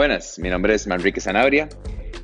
Buenas, 0.00 0.38
mi 0.38 0.48
nombre 0.48 0.72
es 0.72 0.86
Manrique 0.86 1.20
Zanabria 1.20 1.68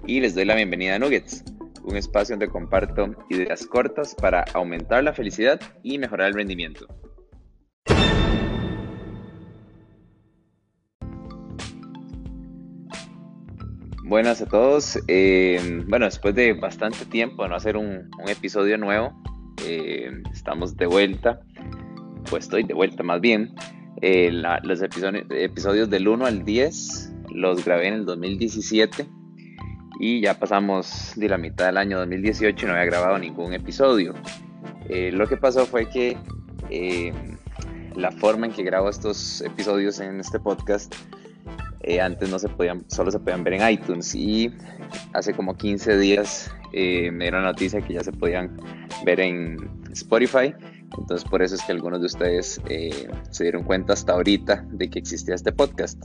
y 0.07 0.21
les 0.21 0.35
doy 0.35 0.47
la 0.47 0.55
bienvenida 0.55 0.95
a 0.95 0.99
Nuggets, 0.99 1.45
un 1.85 1.95
espacio 1.95 2.33
donde 2.33 2.49
comparto 2.49 3.15
ideas 3.29 3.67
cortas 3.67 4.15
para 4.15 4.47
aumentar 4.55 5.05
la 5.05 5.13
felicidad 5.13 5.61
y 5.83 5.99
mejorar 5.99 6.29
el 6.29 6.33
rendimiento. 6.33 6.87
Buenas 14.05 14.41
a 14.41 14.47
todos. 14.47 14.99
Eh, 15.07 15.83
bueno, 15.87 16.07
después 16.07 16.35
de 16.35 16.55
bastante 16.55 17.05
tiempo 17.05 17.43
de 17.43 17.51
no 17.51 17.57
hacer 17.57 17.77
un, 17.77 18.09
episodio 18.27 18.79
nuevo, 18.79 19.13
eh, 19.67 20.23
estamos 20.33 20.79
de 20.79 20.87
vuelta, 20.87 21.41
pues 22.31 22.45
estoy 22.45 22.63
de 22.63 22.73
vuelta 22.73 23.03
más 23.03 23.21
bien. 23.21 23.55
Eh, 24.01 24.31
los 24.63 24.81
episodios, 24.81 25.27
episodios 25.29 25.91
del 25.91 26.09
1 26.09 26.25
al 26.25 26.43
10 26.43 27.16
los 27.37 27.65
grabé 27.65 27.89
en 27.89 27.95
el 27.95 28.05
2017 28.07 29.07
y 30.01 30.21
ya 30.21 30.39
pasamos 30.39 31.13
de 31.17 31.29
la 31.29 31.39
mitad 31.39 31.67
del 31.67 31.77
año 31.77 31.99
2018 31.99 32.65
y 32.65 32.69
no 32.69 32.75
había 32.75 32.87
grabado 32.87 33.19
ningún 33.19 33.53
episodio. 33.53 34.15
lo 34.89 35.27
que 35.27 35.37
pasó 35.37 35.67
fue 35.67 35.89
que 35.89 36.17
la 37.95 38.13
forma 38.13 38.47
en 38.47 38.53
que 38.53 38.63
grabo 38.63 38.89
estos 38.89 39.41
episodios 39.41 40.01
en 40.01 40.21
este 40.21 40.39
podcast 40.39 40.95
eh, 41.87 42.01
antes 42.01 42.29
no 42.29 42.39
se 42.39 42.49
podían, 42.49 42.85
solo 42.89 43.13
se 43.13 43.21
podían 43.21 43.45
ver 43.45 43.55
en 43.55 43.71
iTunes 43.71 44.15
y 44.15 44.53
hace 45.13 45.33
como 45.33 45.57
15 45.57 45.99
días 45.99 46.53
eh, 46.73 47.11
me 47.13 47.27
dieron 47.27 47.45
la 47.45 47.51
noticia 47.51 47.81
que 47.81 47.95
ya 47.95 48.03
se 48.03 48.13
podían 48.13 48.57
ver 49.05 49.21
en 49.21 49.71
Spotify. 49.93 50.53
Entonces 50.99 51.29
por 51.29 51.43
eso 51.43 51.55
es 51.55 51.63
que 51.63 51.73
algunos 51.73 52.01
de 52.01 52.07
ustedes 52.07 52.61
eh, 52.69 53.09
se 53.31 53.45
dieron 53.45 53.63
cuenta 53.63 53.93
hasta 53.93 54.13
ahorita 54.15 54.67
de 54.71 54.91
que 54.91 54.99
existía 54.99 55.37
este 55.37 55.53
podcast. 55.53 56.03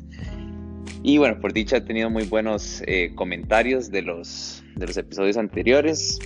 Y 1.03 1.17
bueno, 1.17 1.39
por 1.39 1.53
dicha 1.53 1.77
he 1.77 1.81
tenido 1.81 2.09
muy 2.09 2.25
buenos 2.25 2.83
comentarios 3.15 3.89
de 3.89 4.01
los, 4.01 4.63
de 4.75 4.87
los 4.87 4.97
episodios 4.97 5.37
anteriores. 5.37 6.19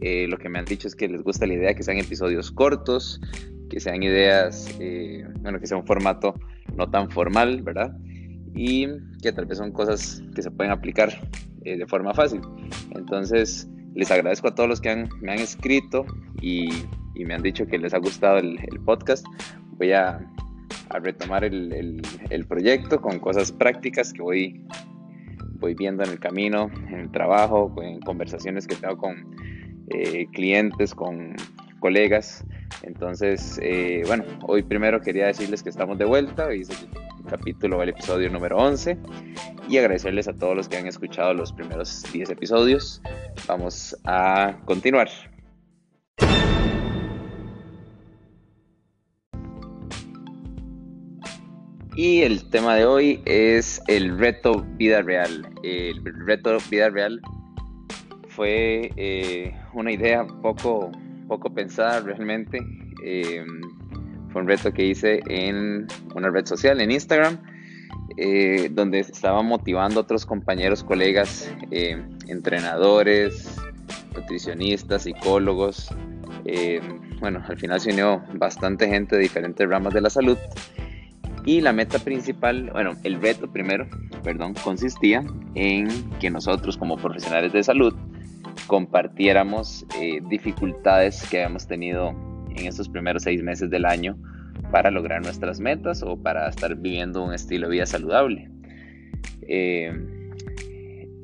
lo 0.00 0.38
que 0.38 0.48
me 0.48 0.58
han 0.58 0.64
dicho 0.64 0.88
es 0.88 0.94
que 0.94 1.08
les 1.08 1.22
gusta 1.22 1.46
la 1.46 1.54
idea 1.54 1.68
de 1.68 1.74
que 1.74 1.82
sean 1.82 1.98
episodios 1.98 2.50
cortos, 2.50 3.20
que 3.70 3.80
sean 3.80 4.02
ideas, 4.02 4.68
bueno, 5.40 5.58
que 5.58 5.66
sea 5.66 5.76
un 5.76 5.86
formato 5.86 6.34
no 6.76 6.90
tan 6.90 7.10
formal, 7.10 7.62
¿verdad? 7.62 7.96
y 8.54 8.86
que 9.20 9.32
tal 9.32 9.46
vez 9.46 9.58
son 9.58 9.72
cosas 9.72 10.22
que 10.34 10.42
se 10.42 10.50
pueden 10.50 10.72
aplicar 10.72 11.10
eh, 11.64 11.76
de 11.76 11.86
forma 11.86 12.14
fácil. 12.14 12.40
Entonces, 12.94 13.68
les 13.94 14.10
agradezco 14.10 14.48
a 14.48 14.54
todos 14.54 14.68
los 14.68 14.80
que 14.80 15.08
me 15.20 15.32
han 15.32 15.40
escrito 15.40 16.06
y, 16.40 16.68
me 17.14 17.34
han 17.34 17.42
dicho 17.42 17.66
que 17.66 17.78
les 17.78 17.94
ha 17.94 17.98
gustado 17.98 18.38
el, 18.38 18.58
podcast. 18.84 19.26
Voy 19.78 19.92
a, 19.92 20.20
retomar 20.98 21.44
el, 21.44 22.02
proyecto 22.48 23.00
con 23.00 23.18
cosas 23.18 23.52
prácticas 23.52 24.12
que 24.12 24.22
voy, 24.22 24.64
voy 25.58 25.74
viendo 25.74 26.04
en 26.04 26.10
el 26.10 26.18
camino, 26.18 26.70
en 26.88 27.00
el 27.00 27.10
trabajo, 27.10 27.74
en 27.82 28.00
conversaciones 28.00 28.66
que 28.66 28.76
tengo 28.76 28.96
con 28.96 29.34
eh, 29.90 30.26
clientes, 30.32 30.94
con 30.94 31.36
colegas. 31.80 32.44
Entonces, 32.82 33.58
eh, 33.62 34.02
bueno, 34.06 34.24
hoy 34.46 34.62
primero 34.62 35.00
quería 35.00 35.26
decirles 35.26 35.62
que 35.62 35.70
estamos 35.70 35.98
de 35.98 36.04
vuelta. 36.04 36.46
Hoy 36.46 36.66
capítulo, 37.28 37.82
el 37.82 37.90
episodio 37.90 38.30
número 38.30 38.56
11. 38.56 38.98
Y 39.68 39.78
agradecerles 39.78 40.28
a 40.28 40.34
todos 40.34 40.56
los 40.56 40.68
que 40.68 40.76
han 40.76 40.86
escuchado 40.86 41.34
los 41.34 41.52
primeros 41.52 42.04
10 42.12 42.30
episodios. 42.30 43.02
Vamos 43.46 43.96
a 44.04 44.56
continuar. 44.64 45.08
Y 51.96 52.22
el 52.22 52.48
tema 52.50 52.74
de 52.74 52.86
hoy 52.86 53.22
es 53.24 53.80
el 53.86 54.18
reto 54.18 54.66
vida 54.76 55.02
real. 55.02 55.48
El 55.62 56.02
reto 56.26 56.58
vida 56.68 56.90
real 56.90 57.20
fue 58.28 58.90
eh, 58.96 59.56
una 59.74 59.92
idea 59.92 60.26
poco, 60.42 60.90
poco 61.28 61.54
pensada 61.54 62.00
realmente. 62.00 62.58
Eh, 63.04 63.44
fue 64.32 64.42
un 64.42 64.48
reto 64.48 64.72
que 64.72 64.86
hice 64.86 65.22
en 65.28 65.86
una 66.16 66.30
red 66.30 66.44
social, 66.44 66.80
en 66.80 66.90
Instagram, 66.90 67.38
eh, 68.16 68.68
donde 68.72 68.98
estaba 68.98 69.42
motivando 69.42 70.00
a 70.00 70.02
otros 70.02 70.26
compañeros, 70.26 70.82
colegas, 70.82 71.48
eh, 71.70 72.04
entrenadores, 72.26 73.56
nutricionistas, 74.14 75.04
psicólogos. 75.04 75.88
Eh, 76.44 76.80
bueno, 77.20 77.42
al 77.48 77.56
final 77.56 77.80
se 77.80 77.92
unió 77.92 78.24
bastante 78.34 78.88
gente 78.88 79.14
de 79.14 79.22
diferentes 79.22 79.68
ramas 79.68 79.94
de 79.94 80.00
la 80.00 80.10
salud. 80.10 80.36
Y 81.46 81.60
la 81.60 81.72
meta 81.72 81.98
principal, 81.98 82.70
bueno, 82.72 82.92
el 83.02 83.20
reto 83.20 83.50
primero, 83.50 83.86
perdón, 84.22 84.54
consistía 84.54 85.22
en 85.54 85.88
que 86.18 86.30
nosotros 86.30 86.76
como 86.76 86.96
profesionales 86.96 87.52
de 87.52 87.62
salud 87.62 87.94
compartiéramos 88.66 89.86
dificultades 90.28 91.26
que 91.28 91.38
habíamos 91.38 91.66
tenido 91.66 92.14
en 92.56 92.66
estos 92.66 92.88
primeros 92.88 93.24
seis 93.24 93.42
meses 93.42 93.68
del 93.70 93.84
año 93.84 94.16
para 94.70 94.90
lograr 94.90 95.22
nuestras 95.22 95.60
metas 95.60 96.02
o 96.02 96.16
para 96.16 96.48
estar 96.48 96.74
viviendo 96.76 97.22
un 97.22 97.34
estilo 97.34 97.68
de 97.68 97.72
vida 97.74 97.86
saludable. 97.86 98.48
Eh, 99.42 99.92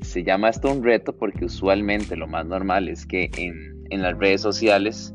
se 0.03 0.25
llama 0.25 0.49
esto 0.49 0.71
un 0.71 0.83
reto 0.83 1.17
porque 1.17 1.45
usualmente 1.45 2.17
lo 2.17 2.27
más 2.27 2.47
normal 2.47 2.89
es 2.89 3.07
que 3.07 3.31
en, 3.37 3.85
en 3.91 4.03
las 4.03 4.19
redes 4.19 4.41
sociales, 4.41 5.15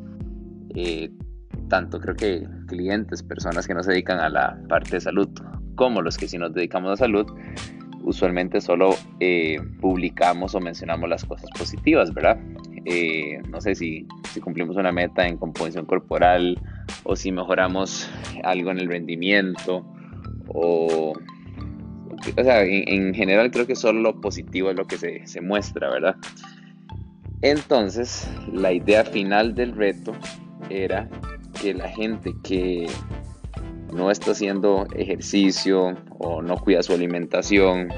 eh, 0.75 1.11
tanto 1.67 1.99
creo 1.99 2.15
que 2.15 2.47
clientes, 2.67 3.23
personas 3.23 3.67
que 3.67 3.73
no 3.73 3.83
se 3.83 3.91
dedican 3.91 4.19
a 4.19 4.29
la 4.29 4.57
parte 4.67 4.91
de 4.91 5.01
salud, 5.01 5.29
como 5.75 6.01
los 6.01 6.17
que 6.17 6.27
sí 6.27 6.37
nos 6.37 6.53
dedicamos 6.53 6.91
a 6.91 6.95
salud, 6.97 7.25
usualmente 8.03 8.61
solo 8.61 8.95
eh, 9.19 9.57
publicamos 9.81 10.55
o 10.55 10.59
mencionamos 10.59 11.09
las 11.09 11.25
cosas 11.25 11.49
positivas, 11.57 12.13
¿verdad? 12.13 12.39
Eh, 12.85 13.41
no 13.49 13.59
sé 13.61 13.73
si, 13.73 14.07
si, 14.31 14.39
cumplimos 14.39 14.77
una 14.77 14.91
meta 14.91 15.27
en 15.27 15.37
composición 15.37 15.85
corporal 15.85 16.59
o 17.03 17.15
si 17.15 17.31
mejoramos 17.31 18.07
algo 18.43 18.69
en 18.69 18.77
el 18.77 18.87
rendimiento 18.87 19.83
o, 20.49 21.13
o 22.37 22.43
sea, 22.43 22.63
en, 22.63 23.13
general 23.15 23.49
creo 23.49 23.65
que 23.65 23.75
solo 23.75 24.01
lo 24.01 24.21
positivo 24.21 24.69
es 24.69 24.77
lo 24.77 24.85
que 24.85 24.97
se, 24.97 25.25
se 25.25 25.41
muestra, 25.41 25.89
¿verdad? 25.89 26.15
Entonces, 27.41 28.29
la 28.51 28.71
idea 28.71 29.03
final 29.03 29.55
del 29.55 29.75
reto 29.75 30.13
era 30.69 31.09
que 31.65 31.73
la 31.73 31.89
gente 31.89 32.35
que 32.43 32.85
no 33.91 34.11
está 34.11 34.33
haciendo 34.33 34.85
ejercicio 34.95 35.97
o 36.19 36.43
no 36.43 36.57
cuida 36.57 36.83
su 36.83 36.93
alimentación, 36.93 37.89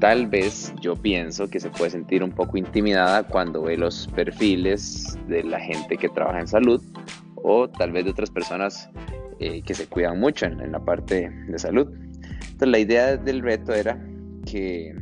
tal 0.00 0.26
vez 0.26 0.74
yo 0.80 0.96
pienso 0.96 1.48
que 1.48 1.60
se 1.60 1.70
puede 1.70 1.92
sentir 1.92 2.24
un 2.24 2.32
poco 2.32 2.56
intimidada 2.56 3.22
cuando 3.22 3.62
ve 3.62 3.76
los 3.76 4.08
perfiles 4.16 5.16
de 5.28 5.44
la 5.44 5.60
gente 5.60 5.96
que 5.96 6.08
trabaja 6.08 6.40
en 6.40 6.48
salud 6.48 6.82
o 7.36 7.68
tal 7.68 7.92
vez 7.92 8.04
de 8.04 8.10
otras 8.10 8.30
personas 8.30 8.90
eh, 9.38 9.62
que 9.62 9.72
se 9.72 9.86
cuidan 9.86 10.18
mucho 10.18 10.46
en, 10.46 10.72
la 10.72 10.84
parte 10.84 11.30
de 11.30 11.56
salud. 11.56 11.86
Entonces 12.40 12.68
la 12.68 12.80
idea 12.80 13.16
del 13.16 13.42
reto 13.42 13.72
era 13.72 13.96
que, 14.44 14.92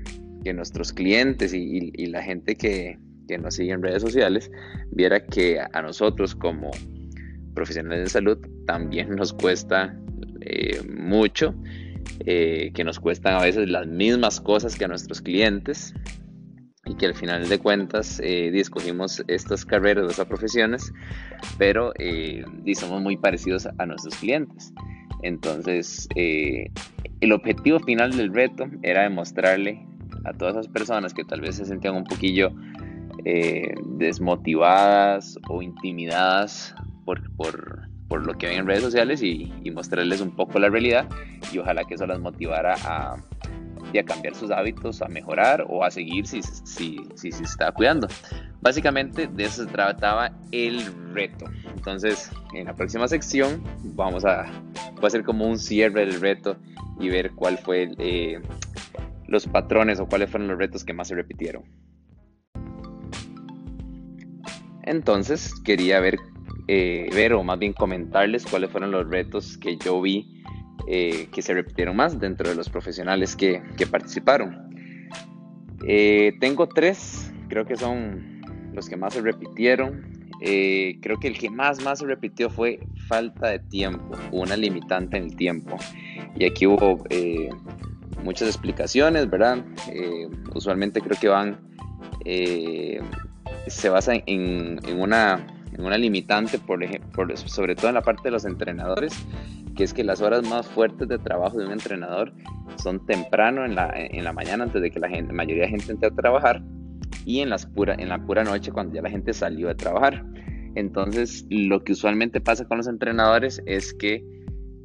nuestros 0.55 0.95
clientes 0.95 1.53
y, 1.53 2.07
la 2.07 2.23
gente 2.23 2.57
que, 2.57 2.99
que, 3.27 3.37
nos 3.37 3.57
sigue 3.57 3.73
en 3.73 3.83
redes 3.83 4.01
sociales 4.01 4.51
viera 4.93 5.23
que 5.23 5.61
a 5.61 5.83
nosotros 5.83 6.35
como 6.35 6.71
profesionales 7.59 8.05
de 8.05 8.11
salud 8.11 8.39
también 8.67 9.17
nos 9.17 9.33
cuesta 9.33 9.99
eh, 10.41 10.81
mucho 10.89 11.55
eh, 12.21 12.71
que 12.75 12.85
nos 12.85 13.01
cuestan 13.01 13.35
a 13.35 13.43
veces 13.43 13.69
las 13.69 13.87
mismas 13.87 14.41
cosas 14.41 14.77
que 14.77 14.85
a 14.85 14.89
nuestros 14.89 15.21
clientes 15.21 15.95
y 16.89 16.95
que 16.95 17.07
al 17.07 17.15
final 17.15 17.49
de 17.49 17.59
cuentas 17.59 18.21
eh, 18.25 18.51
estas 19.29 19.65
carreras, 19.65 20.11
estas 20.11 20.27
profesiones, 20.27 20.93
pero 21.59 21.93
eh, 21.99 22.45
somos 22.75 23.03
muy 23.03 23.17
parecidos 23.17 23.67
a 23.67 23.87
nuestros 23.87 24.17
clientes. 24.17 24.73
Entonces, 25.23 26.09
eh, 26.15 26.71
el 27.21 27.33
objetivo 27.33 27.81
final 27.81 28.17
del 28.17 28.33
reto 28.33 28.65
era 28.83 29.03
demostrarle 29.03 29.87
a 30.25 30.33
todas 30.33 30.55
esas 30.55 30.69
personas 30.69 31.13
que 31.13 31.25
tal 31.25 31.41
vez 31.41 31.57
se 31.57 31.67
sentían 31.67 31.95
un 31.95 32.05
poquillo 32.05 32.53
desmotivadas 33.99 35.39
o 35.51 35.61
intimidadas 35.61 36.75
por, 37.09 37.23
por, 37.37 37.89
por 38.07 38.27
lo 38.27 38.35
que 38.37 38.49
ven 38.49 38.59
en 38.59 38.67
redes 38.67 38.83
sociales 38.83 39.23
y, 39.23 39.51
mostrarles 39.73 40.21
un 40.21 40.31
poco 40.31 40.59
la 40.59 40.69
realidad 40.69 41.09
y 41.51 41.57
ojalá 41.57 41.85
que 41.85 41.95
eso 41.95 42.07
las 42.07 42.21
motivara 42.21 42.75
a, 42.85 43.15
a 43.15 44.05
cambiar 44.05 44.35
sus 44.35 44.51
hábitos, 44.51 45.01
a 45.01 45.09
mejorar 45.09 45.65
o 45.71 45.85
a 45.85 45.91
seguir 45.91 46.27
si, 46.27 46.43
si, 46.43 46.99
si, 47.15 47.33
se 47.33 47.45
está 47.45 47.73
cuidando. 47.73 48.09
Básicamente 48.61 49.27
de 49.27 49.45
eso 49.45 49.65
se 49.65 49.71
trataba 49.71 50.33
el 50.53 50.85
reto. 51.15 51.47
Entonces, 51.75 52.31
en 52.53 52.67
la 52.67 52.75
próxima 52.75 53.09
sección 53.09 53.63
vamos 53.95 54.27
a, 54.27 54.43
a 54.43 54.53
hacer 55.03 55.25
como 55.25 55.47
un 55.47 55.59
cierre 55.59 56.05
del 56.05 56.21
reto 56.21 56.59
y 57.01 57.09
ver 57.09 57.31
cuál 57.31 57.57
fue 57.57 57.91
eh, 57.97 58.39
los 59.29 59.47
patrones 59.47 59.99
o 59.99 60.07
cuáles 60.07 60.29
fueron 60.31 60.49
los 60.49 60.59
retos 60.59 60.85
que 60.85 60.93
más 60.93 61.09
se 61.09 61.15
repitieron. 61.15 61.63
Entonces, 64.83 65.55
quería 65.65 66.01
ver 66.01 66.19
eh, 66.69 67.09
ver 67.15 67.33
o 67.33 67.43
más 67.43 67.59
bien 67.59 67.73
comentarles 67.73 68.45
cuáles 68.47 68.71
fueron 68.71 68.91
los 68.91 69.09
retos 69.09 69.59
que 69.59 69.77
yo 69.79 70.01
vi 70.01 70.39
eh, 70.91 71.29
que 71.33 71.43
se 71.43 71.53
repitieron 71.53 71.97
más 71.97 72.19
dentro 72.19 72.49
de 72.49 72.55
los 72.55 72.71
profesionales 72.71 73.37
que, 73.37 73.61
participaron. 73.91 74.71
Eh, 75.87 76.33
tengo 76.41 76.67
tres, 76.67 77.31
creo 77.49 77.67
que 77.67 77.77
son 77.77 78.41
los 78.73 78.89
que 78.89 78.97
más 78.97 79.13
se 79.13 79.21
repitieron. 79.21 80.11
Eh, 80.41 80.99
creo 81.03 81.21
que 81.21 81.29
el 81.29 81.37
que 81.37 81.51
más, 81.51 81.83
más 81.85 81.99
se 81.99 82.07
repitió 82.07 82.49
fue 82.49 82.81
falta 83.07 83.49
de 83.49 83.59
tiempo, 83.59 84.17
una 84.33 84.57
limitante 84.57 85.19
en 85.19 85.25
el 85.25 85.37
tiempo. 85.37 85.77
Y 86.37 86.47
aquí 86.47 86.67
hubo 86.67 87.05
muchas 88.23 88.49
explicaciones, 88.49 89.29
¿verdad? 89.29 89.63
usualmente 90.55 91.03
creo 91.03 91.19
que 91.21 91.29
van, 91.29 91.59
se 93.67 93.89
basa 93.91 94.15
en, 94.15 94.81
en 94.87 95.01
una 95.01 95.58
limitante, 95.79 96.59
por 96.59 96.83
ejemplo, 96.83 97.37
sobre 97.37 97.75
todo 97.75 97.89
en 97.89 97.95
la 97.95 98.03
parte 98.03 98.25
de 98.25 98.31
los 98.33 98.45
entrenadores, 98.45 99.13
que 99.77 99.85
es 99.85 99.95
que 99.95 100.03
las 100.03 100.21
horas 100.21 100.49
más 100.49 100.67
fuertes 100.67 101.09
de 101.09 101.19
trabajo 101.19 101.59
de 101.59 101.67
un 101.67 101.73
entrenador 101.73 102.33
son 102.77 103.05
temprano 103.07 103.65
en 103.65 103.75
la, 103.75 103.93
en 103.95 104.25
la 104.25 104.33
mañana 104.33 104.65
antes 104.65 104.83
de 104.83 104.91
que 104.91 104.99
la, 104.99 105.09
mayoría 105.33 105.65
de 105.65 105.69
gente 105.69 105.93
entre 105.93 106.09
a 106.09 106.11
trabajar 106.11 106.63
y 107.25 107.41
en, 107.41 107.51
las 107.51 107.67
pura, 107.67 107.95
en 107.95 108.09
la 108.09 108.19
pura 108.19 108.43
noche 108.45 108.73
cuando 108.73 108.95
ya 108.95 109.03
la 109.03 109.11
gente 109.11 109.33
salió 109.33 109.71
a 109.71 109.75
trabajar. 109.75 110.25
Entonces, 110.75 111.47
lo 111.49 111.83
que 111.85 111.93
usualmente 111.93 112.41
pasa 112.41 112.67
con 112.67 112.79
los 112.79 112.89
entrenadores 112.89 113.63
es 113.67 113.95
que 113.95 114.25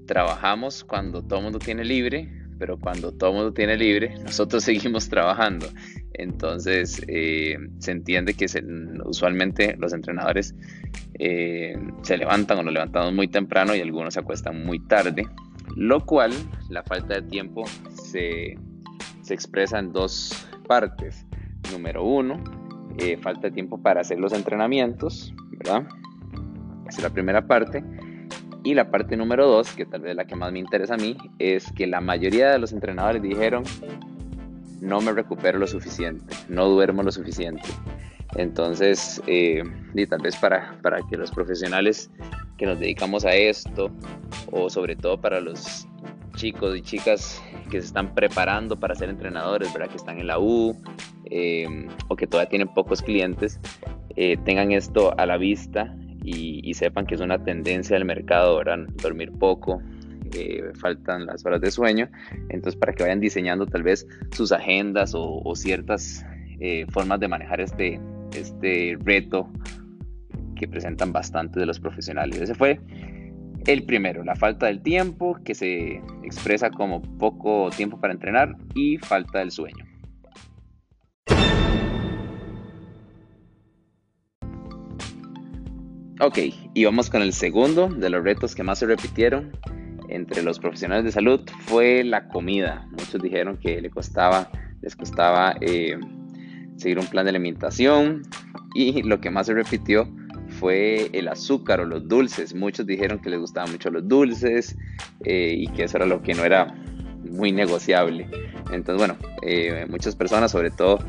trabajamos 0.06 0.84
cuando 0.84 1.24
todo 1.24 1.40
el 1.40 1.44
mundo 1.46 1.60
tiene 1.60 1.84
libre, 1.86 2.30
pero 2.64 2.80
cuando 2.80 3.12
todo 3.12 3.32
el 3.32 3.36
mundo 3.36 3.54
tiene 3.54 3.76
libre, 3.76 4.16
nosotros 4.24 4.64
seguimos 4.64 5.10
trabajando. 5.10 5.66
Entonces, 6.14 7.04
eh, 7.10 7.58
se 7.80 7.92
entiende 7.92 8.36
que 8.36 8.46
usualmente 9.04 9.76
los 9.76 9.92
entrenadores 9.92 10.56
eh, 11.20 11.76
se 12.04 12.18
levantan 12.18 12.60
o 12.60 12.64
nos 12.64 12.74
levantamos 12.74 13.12
muy 13.12 13.28
temprano 13.28 13.76
y 13.76 13.82
algunos 13.82 14.14
se 14.14 14.22
acuestan 14.22 14.64
muy 14.64 14.80
tarde, 14.80 15.28
lo 15.76 16.06
cual 16.06 16.32
la 16.70 16.84
falta 16.84 17.16
de 17.16 17.24
tiempo 17.24 17.66
se, 17.90 18.56
expresa 19.30 19.80
en 19.80 19.92
dos 19.92 20.48
partes. 20.66 21.28
Número 21.70 22.06
uno, 22.06 22.42
eh, 22.98 23.18
falta 23.18 23.50
de 23.50 23.52
tiempo 23.52 23.82
para 23.82 24.00
hacer 24.00 24.20
los 24.20 24.32
entrenamientos, 24.32 25.34
¿verdad? 25.52 25.86
Esa 26.88 26.98
es 27.00 27.04
la 27.04 27.10
primera 27.10 27.46
parte. 27.46 27.84
Y 28.64 28.74
la 28.74 28.90
parte 28.90 29.18
número 29.18 29.46
dos, 29.48 29.74
que 29.74 29.86
tal 29.86 30.02
vez 30.02 30.16
la 30.16 30.26
que 30.26 30.36
más 30.36 30.52
me 30.52 30.60
interesa 30.60 30.94
a 30.94 30.98
mí, 30.98 31.18
es 31.38 31.70
que 31.74 31.86
la 31.86 32.00
mayoría 32.00 32.52
de 32.52 32.60
los 32.60 32.72
entrenadores 32.72 33.22
dijeron, 33.22 33.64
no 34.80 35.02
me 35.02 35.12
recupero 35.12 35.60
lo 35.60 35.68
suficiente, 35.68 36.36
no 36.48 36.70
duermo 36.70 37.04
lo 37.04 37.12
suficiente. 37.12 37.68
Entonces, 38.36 39.22
eh, 39.28 39.64
y 39.94 40.08
tal 40.08 40.22
vez 40.22 40.36
para, 40.38 40.78
para 40.82 41.00
que 41.08 41.18
los 41.18 41.32
profesionales 41.32 42.10
que 42.58 42.66
nos 42.66 42.80
dedicamos 42.80 43.26
a 43.26 43.34
esto, 43.36 43.92
o 44.52 44.70
sobre 44.70 44.96
todo 44.96 45.20
para 45.20 45.42
los 45.42 45.88
chicos 46.36 46.76
y 46.76 46.82
chicas 46.82 47.42
que 47.70 47.80
se 47.80 47.88
están 47.88 48.16
preparando 48.16 48.80
para 48.80 48.96
ser 48.96 49.10
entrenadores, 49.10 49.72
¿verdad? 49.74 49.90
que 49.90 49.98
están 49.98 50.20
en 50.20 50.28
la 50.28 50.40
U 50.40 50.76
eh, 51.26 51.88
o 52.08 52.16
que 52.16 52.28
todavía 52.28 52.50
tienen 52.50 52.68
pocos 52.70 53.02
clientes, 53.02 53.60
eh, 54.16 54.38
tengan 54.46 54.72
esto 54.72 55.14
a 55.18 55.26
la 55.26 55.38
vista 55.38 55.96
y, 56.24 56.74
sepan 56.74 57.06
que 57.06 57.16
es 57.16 57.22
una 57.22 57.44
tendencia 57.44 57.96
del 57.96 58.06
mercado, 58.06 58.58
¿verdad? 58.58 58.80
dormir 59.02 59.32
poco, 59.32 59.82
faltan 60.80 61.26
las 61.26 61.46
horas 61.46 61.62
de 61.62 61.70
sueño, 61.70 62.10
entonces 62.50 62.76
para 62.76 62.94
que 62.94 63.04
vayan 63.04 63.20
diseñando 63.20 63.68
tal 63.68 63.84
vez 63.84 64.08
sus 64.32 64.52
agendas 64.52 65.14
o, 65.16 65.54
ciertas 65.56 66.26
formas 66.90 67.20
de 67.20 67.28
manejar 67.28 67.62
este, 67.62 68.00
este 68.36 68.98
reto 69.04 69.50
que 70.56 70.68
presentan 70.68 71.12
bastante 71.12 71.60
de 71.60 71.66
los 71.66 71.80
profesionales. 71.80 72.40
Ese 72.42 72.56
fue 72.56 72.80
el 73.68 73.84
primero, 73.84 74.24
la 74.24 74.36
falta 74.36 74.66
del 74.68 74.82
tiempo, 74.82 75.38
que 75.44 75.56
se 75.56 76.02
expresa 76.24 76.70
como 76.70 77.02
poco 77.02 77.70
tiempo 77.76 78.00
para 78.00 78.14
entrenar 78.14 78.56
y 78.76 78.98
falta 78.98 79.40
del 79.40 79.52
sueño. 79.52 79.93
Ok, 86.26 86.40
y 86.74 86.86
vamos 86.86 87.10
con 87.10 87.22
el 87.22 87.34
segundo 87.34 87.90
de 87.90 88.10
los 88.10 88.24
retos 88.24 88.56
que 88.56 88.64
más 88.64 88.80
se 88.80 88.86
repitieron 88.86 89.52
entre 90.08 90.42
los 90.42 90.58
profesionales 90.58 91.04
de 91.04 91.12
salud 91.12 91.42
fue 91.66 92.02
la 92.06 92.30
comida. 92.30 92.88
Muchos 92.92 93.22
dijeron 93.22 93.58
que 93.58 93.82
le 93.82 93.90
costaba, 93.90 94.50
les 94.82 94.96
costaba 94.96 95.58
eh, 95.60 96.00
seguir 96.78 96.98
un 96.98 97.08
plan 97.08 97.26
de 97.26 97.32
alimentación 97.32 98.22
y 98.74 99.04
lo 99.04 99.20
que 99.20 99.32
más 99.32 99.48
se 99.48 99.54
repitió 99.54 100.08
fue 100.48 101.10
el 101.12 101.28
azúcar 101.28 101.82
o 101.82 101.86
los 101.86 102.08
dulces. 102.08 102.56
Muchos 102.56 102.86
dijeron 102.86 103.20
que 103.20 103.30
les 103.30 103.42
gustaban 103.42 103.74
mucho 103.74 103.90
los 103.90 104.08
dulces 104.08 104.78
eh, 105.26 105.54
y 105.58 105.68
que 105.74 105.84
eso 105.84 105.98
era 105.98 106.06
lo 106.06 106.22
que 106.22 106.36
no 106.36 106.46
era 106.46 106.74
muy 107.30 107.52
negociable. 107.52 108.30
Entonces, 108.72 108.96
bueno, 108.96 109.18
eh, 109.42 109.86
muchas 109.90 110.16
personas, 110.16 110.52
sobre 110.52 110.72
todo 110.72 111.00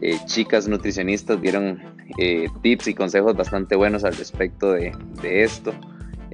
eh, 0.00 0.18
chicas 0.26 0.68
nutricionistas, 0.68 1.40
dieron 1.40 1.80
tips 2.62 2.88
y 2.88 2.94
consejos 2.94 3.36
bastante 3.36 3.76
buenos 3.76 4.04
al 4.04 4.16
respecto 4.16 4.72
de, 4.72 4.92
esto. 5.22 5.72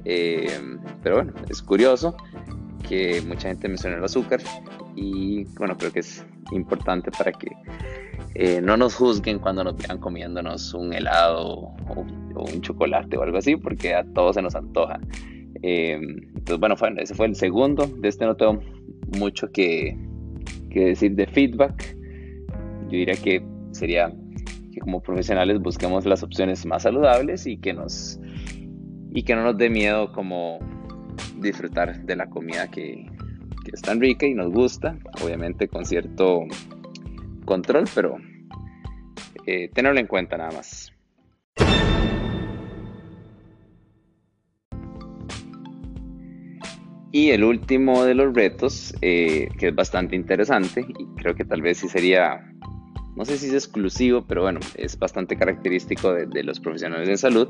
pero 0.03 1.15
bueno, 1.17 1.33
es 1.49 1.61
curioso 1.61 2.15
que 2.87 3.21
mucha 3.27 3.49
gente 3.49 3.67
menciona 3.67 3.97
el 3.97 4.03
azúcar 4.03 4.41
y 4.95 5.43
bueno, 5.59 5.77
creo 5.77 5.91
que 5.91 5.99
es 5.99 6.25
importante 6.51 7.11
para 7.11 7.31
que 7.31 7.51
eh, 8.39 8.61
no 8.61 8.77
nos 8.77 8.95
juzguen 8.95 9.39
cuando 9.39 9.63
nos 9.63 9.75
vean 9.77 9.99
comiéndonos 9.99 10.73
un 10.73 10.93
helado 10.93 11.73
o, 11.89 12.05
un 12.35 12.61
chocolate 12.61 13.17
o 13.17 13.23
algo 13.23 13.37
así, 13.37 13.55
porque 13.55 13.95
a 13.95 14.03
todos 14.13 14.35
se 14.35 14.41
nos 14.41 14.55
antoja. 14.55 14.99
Eh, 15.63 15.93
entonces, 15.99 16.59
bueno, 16.59 16.75
ese 16.99 17.15
fue 17.15 17.25
el 17.25 17.35
segundo. 17.35 17.87
De 17.87 18.07
este 18.09 18.25
no 18.25 18.35
tengo 18.35 18.59
mucho 19.17 19.51
que, 19.51 19.97
decir 20.69 21.15
de 21.15 21.25
feedback. 21.25 21.95
Yo 22.83 22.91
diría 22.91 23.15
que 23.15 23.41
sería 23.77 24.11
que 24.73 24.79
como 24.79 25.01
profesionales 25.01 25.59
busquemos 25.59 26.05
las 26.05 26.23
opciones 26.23 26.65
más 26.65 26.83
saludables 26.83 27.47
y 27.47 27.57
que 27.57 27.73
nos 27.73 28.19
y 29.11 29.23
que 29.23 29.35
no 29.35 29.43
nos 29.43 29.57
dé 29.57 29.69
miedo 29.69 30.11
como 30.11 30.59
disfrutar 31.39 32.03
de 32.05 32.15
la 32.15 32.29
comida 32.29 32.69
que, 32.69 33.05
que 33.63 33.71
es 33.73 33.81
tan 33.81 33.99
rica 33.99 34.25
y 34.25 34.33
nos 34.33 34.51
gusta, 34.51 34.97
obviamente 35.23 35.67
con 35.67 35.85
cierto 35.85 36.41
control, 37.45 37.85
pero 37.95 38.17
eh, 39.45 39.69
tenerlo 39.73 39.99
en 39.99 40.07
cuenta 40.07 40.37
nada 40.37 40.51
más. 40.51 40.91
Y 47.11 47.31
el 47.31 47.43
último 47.43 48.03
de 48.03 48.13
los 48.13 48.33
retos, 48.33 48.93
eh, 49.01 49.49
que 49.57 49.69
es 49.69 49.75
bastante 49.75 50.15
interesante 50.15 50.81
y 50.81 51.05
creo 51.15 51.33
que 51.33 51.45
tal 51.45 51.61
vez 51.61 51.77
sí 51.77 51.87
sería, 51.87 52.53
no 53.17 53.25
sé 53.25 53.39
si 53.39 53.47
es 53.47 53.53
exclusivo, 53.53 54.25
pero 54.27 54.43
bueno, 54.43 54.59
es 54.75 54.97
bastante 54.99 55.35
característico 55.35 56.13
de, 56.13 56.43
los 56.43 56.59
profesionales 56.59 57.07
de 57.07 57.17
salud, 57.17 57.49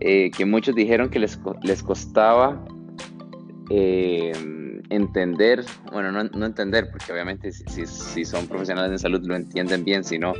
eh, 0.00 0.30
que 0.30 0.46
muchos 0.46 0.74
dijeron 0.74 1.10
que 1.10 1.18
les, 1.18 1.38
les 1.62 1.82
costaba 1.82 2.64
entender, 4.88 5.62
bueno, 5.92 6.10
no, 6.10 6.46
entender, 6.46 6.90
porque 6.90 7.12
obviamente 7.12 7.52
si, 7.52 7.86
si, 7.86 8.24
son 8.24 8.48
profesionales 8.48 8.90
de 8.92 8.98
salud 8.98 9.20
lo 9.26 9.36
entienden 9.36 9.84
bien, 9.84 10.04
sino 10.04 10.32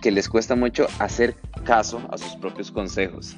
que 0.00 0.10
les 0.10 0.26
cuesta 0.26 0.56
mucho 0.56 0.86
hacer 0.98 1.34
caso 1.64 2.00
a 2.10 2.16
sus 2.16 2.34
propios 2.36 2.70
consejos, 2.70 3.36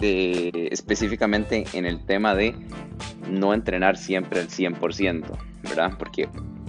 específicamente 0.00 1.64
en 1.74 1.84
el 1.84 2.06
tema 2.06 2.34
de 2.34 2.54
no 3.30 3.52
entrenar 3.52 3.98
siempre 3.98 4.40
al 4.40 4.48
100%, 4.48 5.24
¿verdad? 5.62 5.92
Porque 5.98 6.26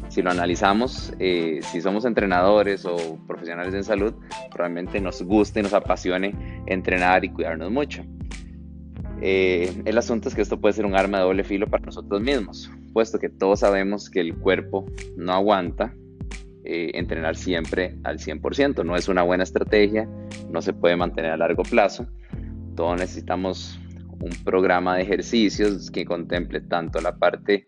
si 0.09 0.21
lo 0.21 0.31
analizamos, 0.31 1.13
eh, 1.19 1.59
si 1.71 1.81
somos 1.81 2.03
entrenadores 2.03 2.85
o 2.85 3.17
profesionales 3.27 3.73
en 3.73 3.83
salud, 3.83 4.13
probablemente 4.51 4.99
nos 4.99 5.21
guste 5.21 5.59
y 5.59 5.63
nos 5.63 5.73
apasione 5.73 6.33
entrenar 6.65 7.23
y 7.23 7.29
cuidarnos 7.29 7.71
mucho. 7.71 8.03
Eh, 9.21 9.71
el 9.85 9.97
asunto 9.97 10.29
es 10.29 10.35
que 10.35 10.41
esto 10.41 10.59
puede 10.59 10.73
ser 10.73 10.85
un 10.85 10.95
arma 10.95 11.19
de 11.19 11.23
doble 11.25 11.43
filo 11.43 11.67
para 11.67 11.85
nosotros 11.85 12.21
mismos, 12.21 12.71
puesto 12.93 13.19
que 13.19 13.29
todos 13.29 13.59
sabemos 13.59 14.09
que 14.09 14.21
el 14.21 14.35
cuerpo 14.35 14.85
no 15.15 15.33
aguanta 15.33 15.93
eh, 16.63 16.91
entrenar 16.95 17.35
siempre 17.35 17.97
al 18.03 18.17
100%, 18.17 18.83
no 18.83 18.95
es 18.95 19.09
una 19.09 19.23
buena 19.23 19.43
estrategia, 19.43 20.09
no 20.49 20.61
se 20.61 20.73
puede 20.73 20.95
mantener 20.95 21.31
a 21.31 21.37
largo 21.37 21.63
plazo, 21.63 22.07
todos 22.75 22.99
necesitamos 22.99 23.79
un 24.21 24.31
programa 24.43 24.95
de 24.95 25.03
ejercicios 25.03 25.91
que 25.91 26.05
contemple 26.05 26.61
tanto 26.61 26.99
la 26.99 27.15
parte 27.15 27.67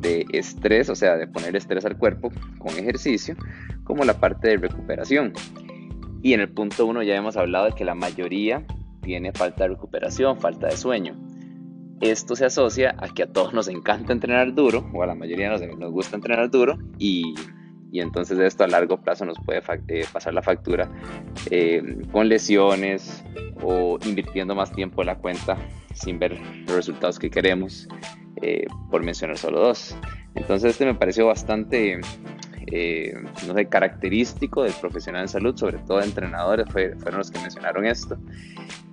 de 0.00 0.26
estrés, 0.32 0.88
o 0.88 0.94
sea, 0.94 1.16
de 1.16 1.26
poner 1.26 1.56
estrés 1.56 1.84
al 1.84 1.96
cuerpo 1.96 2.30
con 2.58 2.76
ejercicio, 2.78 3.36
como 3.84 4.04
la 4.04 4.18
parte 4.20 4.48
de 4.48 4.56
recuperación. 4.56 5.32
Y 6.22 6.32
en 6.32 6.40
el 6.40 6.48
punto 6.48 6.86
1 6.86 7.02
ya 7.02 7.14
hemos 7.16 7.36
hablado 7.36 7.66
de 7.66 7.72
que 7.72 7.84
la 7.84 7.94
mayoría 7.94 8.64
tiene 9.02 9.32
falta 9.32 9.64
de 9.64 9.70
recuperación, 9.70 10.40
falta 10.40 10.66
de 10.66 10.76
sueño. 10.76 11.16
Esto 12.00 12.36
se 12.36 12.44
asocia 12.44 12.94
a 12.98 13.08
que 13.08 13.22
a 13.22 13.32
todos 13.32 13.54
nos 13.54 13.68
encanta 13.68 14.12
entrenar 14.12 14.54
duro, 14.54 14.90
o 14.92 15.02
a 15.02 15.06
la 15.06 15.14
mayoría 15.14 15.48
nos, 15.48 15.62
nos 15.78 15.92
gusta 15.92 16.16
entrenar 16.16 16.50
duro, 16.50 16.76
y, 16.98 17.34
y 17.92 18.00
entonces 18.00 18.38
esto 18.38 18.64
a 18.64 18.66
largo 18.66 18.98
plazo 18.98 19.24
nos 19.24 19.38
puede 19.38 19.62
eh, 19.88 20.04
pasar 20.12 20.34
la 20.34 20.42
factura 20.42 20.90
eh, 21.50 21.98
con 22.12 22.28
lesiones 22.28 23.24
o 23.62 23.98
invirtiendo 24.04 24.54
más 24.54 24.72
tiempo 24.72 25.02
en 25.02 25.06
la 25.06 25.16
cuenta 25.16 25.56
sin 25.94 26.18
ver 26.18 26.38
los 26.66 26.76
resultados 26.76 27.18
que 27.18 27.30
queremos, 27.30 27.88
eh, 28.42 28.66
por 28.90 29.02
mencionar 29.02 29.38
solo 29.38 29.60
dos. 29.60 29.96
Entonces 30.34 30.72
este 30.72 30.84
me 30.84 30.94
pareció 30.94 31.26
bastante, 31.26 31.98
no 33.46 33.54
sé, 33.54 33.66
característico 33.66 34.62
del 34.62 34.74
profesional 34.80 35.22
en 35.22 35.28
salud, 35.28 35.56
sobre 35.56 35.78
todo 35.78 35.98
de 35.98 36.04
entrenadores, 36.04 36.66
fueron 36.70 37.18
los 37.18 37.30
que 37.30 37.38
mencionaron 37.38 37.86
esto. 37.86 38.18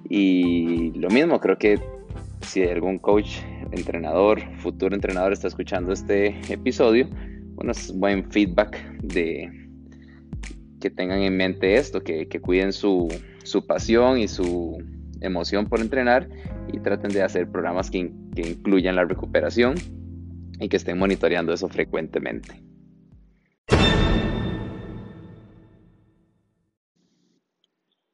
Y 0.09 0.91
lo 0.91 1.09
mismo, 1.09 1.39
creo 1.39 1.57
que 1.57 1.79
si 2.41 2.63
algún 2.63 2.97
coach, 2.97 3.39
entrenador, 3.71 4.41
futuro 4.59 4.95
entrenador 4.95 5.33
está 5.33 5.47
escuchando 5.47 5.93
este 5.93 6.39
episodio, 6.51 7.07
bueno, 7.55 7.71
es 7.71 7.91
buen 7.97 8.29
feedback 8.31 8.77
de 9.01 9.63
que 10.79 10.89
tengan 10.89 11.21
en 11.21 11.37
mente 11.37 11.75
esto, 11.75 12.01
que, 12.01 12.27
cuiden 12.41 12.73
su, 12.73 13.07
pasión 13.67 14.17
y 14.17 14.27
su 14.27 14.83
emoción 15.21 15.65
por 15.65 15.79
entrenar 15.79 16.27
y 16.71 16.79
traten 16.79 17.11
de 17.11 17.23
hacer 17.23 17.49
programas 17.49 17.89
que, 17.89 18.11
que 18.33 18.41
incluyan 18.41 18.95
la 18.95 19.05
recuperación 19.05 19.75
y 20.59 20.69
que 20.69 20.77
estén 20.77 20.97
monitoreando 20.97 21.53
eso 21.53 21.67
frecuentemente. 21.69 22.61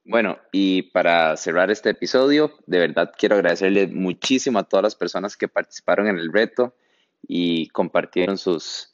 Bueno, 0.03 0.39
y 0.51 0.83
para 0.83 1.38
cerrar 1.38 1.69
este 1.69 1.91
episodio, 1.91 2.53
de 2.65 2.79
verdad 2.79 3.11
quiero 3.15 3.35
agradecerle 3.35 3.88
muchísimo 3.88 4.57
a 4.57 4.63
todas 4.63 4.83
las 4.83 4.95
personas 4.95 5.38
que 5.38 5.47
participaron 5.47 6.07
en 6.07 6.17
el 6.17 6.33
reto 6.33 6.75
y 7.21 7.67
compartieron 7.69 8.39
sus, 8.39 8.91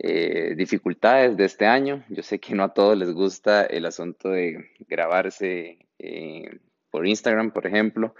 eh, 0.00 0.54
dificultades 0.56 1.36
de 1.36 1.44
este 1.44 1.66
año. 1.66 2.04
Yo 2.08 2.22
sé 2.22 2.38
que 2.38 2.54
no 2.54 2.62
a 2.62 2.72
todos 2.72 2.96
les 2.96 3.12
gusta 3.12 3.64
el 3.64 3.84
asunto 3.84 4.28
de 4.28 4.70
grabarse 4.88 5.78
eh, 5.98 6.60
por 6.90 7.04
Instagram, 7.04 7.50
por 7.50 7.66
ejemplo, 7.66 8.14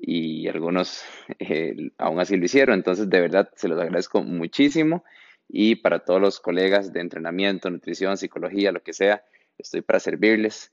y 0.00 0.48
algunos 0.48 1.02
eh, 1.38 1.90
aún 1.98 2.20
así 2.20 2.36
lo 2.36 2.44
hicieron. 2.44 2.76
Entonces, 2.76 3.08
de 3.08 3.20
verdad, 3.20 3.50
se 3.56 3.68
los 3.68 3.80
agradezco 3.80 4.22
muchísimo. 4.22 5.04
Y 5.48 5.76
para 5.76 6.00
todos 6.00 6.20
los 6.20 6.40
colegas 6.40 6.92
de 6.92 7.00
entrenamiento, 7.00 7.70
nutrición, 7.70 8.16
psicología, 8.16 8.72
lo 8.72 8.82
que 8.82 8.92
sea, 8.92 9.24
estoy 9.58 9.82
para 9.82 10.00
servirles. 10.00 10.72